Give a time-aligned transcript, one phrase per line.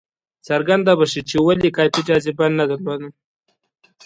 [0.47, 3.07] څرګنده به شي چې ولې کافي جاذبه نه درلوده.